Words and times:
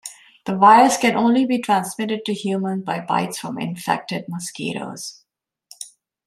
The 0.47 0.55
virus 0.55 0.97
can 0.97 1.15
only 1.15 1.45
be 1.45 1.59
transmitted 1.59 2.25
to 2.25 2.33
humans 2.33 2.83
by 2.85 3.01
bites 3.01 3.37
from 3.37 3.59
infected 3.59 4.25
mosquitoes. 4.27 5.21